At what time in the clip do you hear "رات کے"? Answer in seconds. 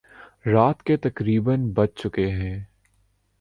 0.45-0.97